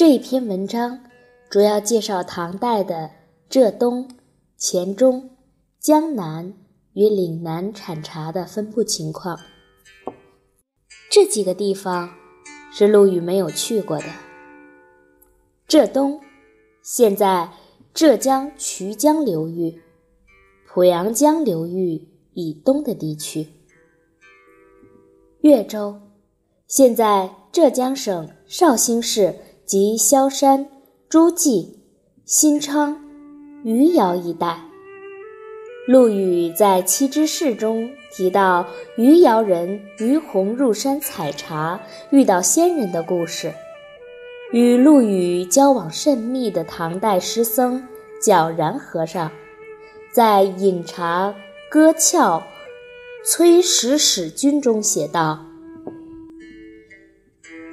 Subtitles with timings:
[0.00, 0.98] 这一篇文章
[1.50, 3.10] 主要介绍唐代的
[3.50, 4.08] 浙东、
[4.56, 5.28] 黔中、
[5.78, 6.54] 江南
[6.94, 9.38] 与岭南产茶的分布情况。
[11.10, 12.08] 这几个地方
[12.72, 14.06] 是陆羽没有去过的。
[15.68, 16.18] 浙东，
[16.80, 17.50] 现在
[17.92, 19.82] 浙江衢江流域、
[20.66, 23.44] 濮阳江流域以东的地区；
[25.42, 26.00] 岳州，
[26.66, 29.36] 现在浙江省绍兴市
[29.70, 30.66] 及萧山、
[31.08, 31.78] 诸暨、
[32.24, 33.04] 新昌、
[33.62, 34.58] 余姚一带。
[35.86, 43.54] 陆羽在《七之事》中提到余姚人于洪入山采茶，遇到仙人的故事，
[44.50, 47.86] 与陆羽交往甚密的唐代诗僧
[48.20, 49.30] 皎然和尚，
[50.12, 51.32] 在《饮茶
[51.70, 52.42] 歌峭
[53.24, 55.46] 崔石使君》中写道：“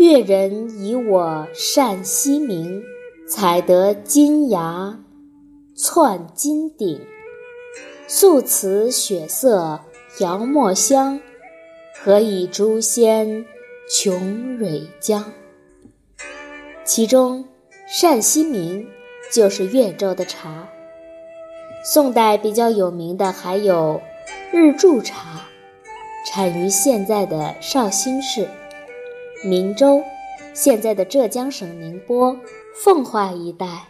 [0.00, 2.82] 越人以我善溪名，
[3.28, 4.98] 采得金芽
[5.76, 7.02] 窜金顶。”
[8.08, 9.78] 素瓷雪色
[10.20, 11.20] 摇墨香，
[12.02, 13.44] 何以诛仙
[13.90, 15.22] 穷蕊浆？
[16.82, 17.44] 其中
[17.86, 18.88] 善溪名
[19.30, 20.66] 就是越州的茶。
[21.84, 24.00] 宋代比较有名的还有
[24.50, 25.42] 日柱茶，
[26.26, 28.48] 产于现在的绍兴市、
[29.42, 30.04] 明州，
[30.52, 32.38] 现在的浙江省宁波、
[32.74, 33.88] 奉化一带。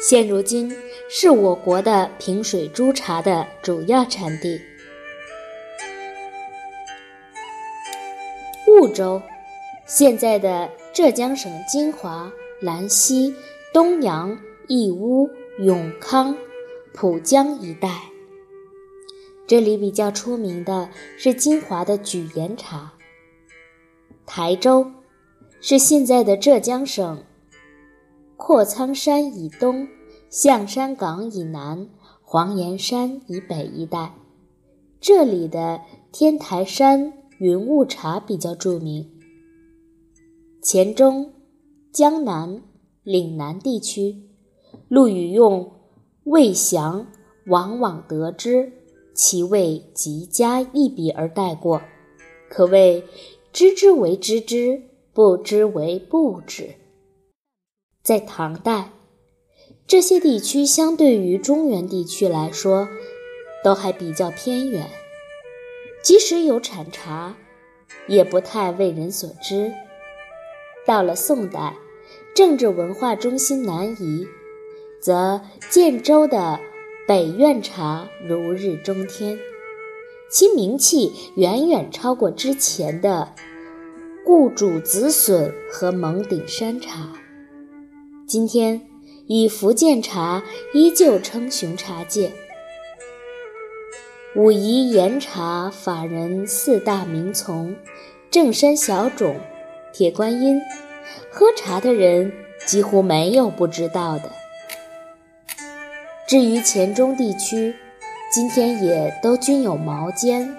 [0.00, 0.72] 现如今
[1.08, 4.60] 是我国的平水珠茶的主要产地。
[8.64, 9.20] 婺州，
[9.86, 13.34] 现在的浙江省金华、兰溪、
[13.74, 16.36] 东阳、义乌、永康、
[16.94, 17.90] 浦江一带。
[19.48, 22.92] 这里比较出名的是金华的举岩茶。
[24.32, 24.86] 台州，
[25.60, 27.24] 是现在的浙江省。
[28.36, 29.88] 阔苍山以东，
[30.28, 31.88] 象山港以南，
[32.22, 34.14] 黄岩山以北一带，
[35.00, 35.80] 这里的
[36.12, 39.10] 天台山云雾茶比较著名。
[40.62, 41.32] 黔中、
[41.90, 42.62] 江南、
[43.02, 44.28] 岭南地区，
[44.86, 45.72] 陆羽用
[46.22, 47.04] “味详，
[47.48, 48.72] 往往得知
[49.12, 51.82] 其味极佳”一笔而带过，
[52.48, 53.04] 可谓
[53.52, 56.76] 知之为知之，不知为不知。
[58.00, 58.90] 在唐代，
[59.88, 62.88] 这些地区相对于中原地区来说，
[63.64, 64.88] 都还比较偏远，
[66.00, 67.36] 即使有产茶，
[68.06, 69.72] 也不太为人所知。
[70.86, 71.74] 到了宋代，
[72.34, 74.28] 政治文化中心南移，
[75.00, 76.60] 则建州的
[77.06, 79.38] 北苑茶如日中天，
[80.30, 83.34] 其名气远远超过之前的
[84.24, 87.08] 顾主子笋和蒙顶山茶。
[88.28, 88.80] 今天，
[89.26, 92.32] 以福建茶依旧称雄茶界。
[94.36, 97.74] 武夷岩茶法人四大名丛，
[98.30, 99.34] 正山小种、
[99.92, 100.60] 铁观音，
[101.28, 102.32] 喝茶的人
[102.64, 104.30] 几乎没有不知道的。
[106.28, 107.74] 至于黔中地区，
[108.32, 110.56] 今天也都均有毛尖、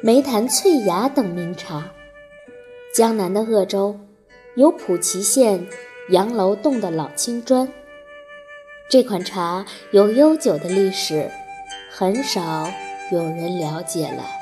[0.00, 1.90] 梅潭翠芽等名茶。
[2.94, 3.98] 江南的鄂州，
[4.54, 5.66] 有普齐县。
[6.10, 7.68] 杨楼洞的老青砖，
[8.90, 11.30] 这款茶有悠久的历史，
[11.90, 12.68] 很少
[13.12, 14.41] 有人了解了。